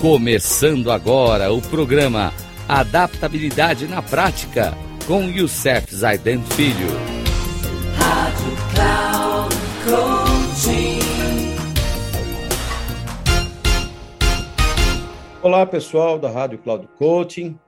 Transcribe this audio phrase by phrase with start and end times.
[0.00, 2.32] Começando agora o programa
[2.68, 4.70] Adaptabilidade na Prática
[5.08, 6.86] com Youssef Zaiden Filho.
[7.96, 11.00] Rádio Cloud Coaching.
[15.42, 17.58] Olá pessoal da Rádio Cloud Coaching.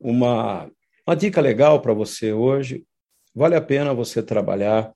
[0.00, 0.68] Uma,
[1.06, 2.84] uma dica legal para você hoje.
[3.32, 4.92] Vale a pena você trabalhar,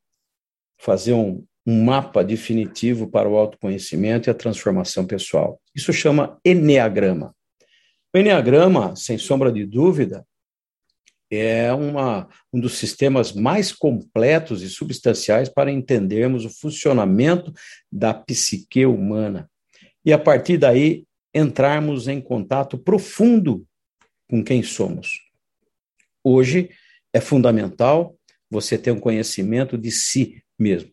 [0.79, 5.61] fazer um, um mapa definitivo para o autoconhecimento e a transformação pessoal.
[5.75, 7.35] Isso chama Enneagrama.
[8.15, 10.27] O Enneagrama, sem sombra de dúvida,
[11.31, 17.53] é uma, um dos sistemas mais completos e substanciais para entendermos o funcionamento
[17.91, 19.51] da psique humana.
[20.05, 23.67] E a partir daí, entrarmos em contato profundo
[24.29, 25.23] com quem somos.
[26.23, 26.69] Hoje
[27.15, 28.15] é fundamental
[28.51, 30.92] você ter um conhecimento de si mesmo.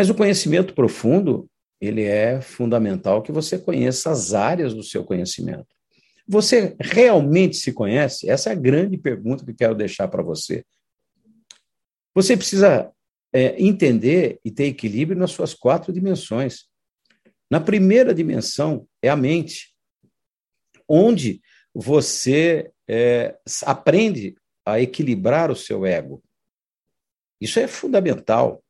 [0.00, 1.46] Mas o conhecimento profundo,
[1.78, 5.66] ele é fundamental que você conheça as áreas do seu conhecimento.
[6.26, 8.26] Você realmente se conhece?
[8.26, 10.64] Essa é a grande pergunta que quero deixar para você.
[12.14, 12.90] Você precisa
[13.30, 16.64] é, entender e ter equilíbrio nas suas quatro dimensões.
[17.50, 19.76] Na primeira dimensão é a mente,
[20.88, 21.42] onde
[21.74, 26.22] você é, aprende a equilibrar o seu ego.
[27.38, 28.64] Isso é fundamental.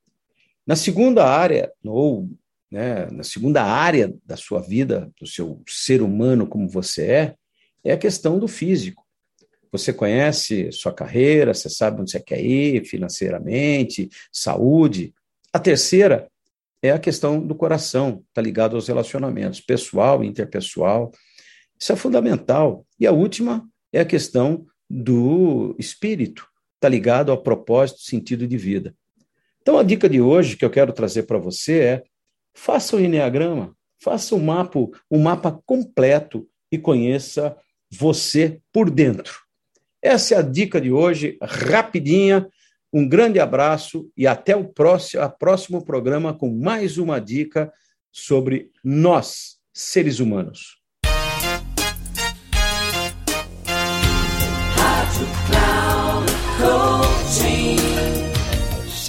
[0.71, 2.31] Na segunda área, ou
[2.71, 7.35] né, na segunda área da sua vida, do seu ser humano como você é,
[7.83, 9.05] é a questão do físico.
[9.73, 15.13] Você conhece sua carreira, você sabe onde você quer ir financeiramente, saúde.
[15.53, 16.31] A terceira
[16.81, 21.11] é a questão do coração, está ligado aos relacionamentos pessoal e interpessoal.
[21.81, 22.87] Isso é fundamental.
[22.97, 26.47] E a última é a questão do espírito,
[26.77, 28.95] está ligado ao propósito, sentido de vida.
[29.63, 32.03] Então, a dica de hoje que eu quero trazer para você é:
[32.55, 34.79] faça o Enneagrama, faça um mapa,
[35.11, 37.57] um mapa completo e conheça
[37.91, 39.41] você por dentro.
[40.03, 42.49] Essa é a dica de hoje, rapidinha.
[42.93, 47.73] Um grande abraço e até o próximo, a próximo programa com mais uma dica
[48.11, 50.80] sobre nós, seres humanos.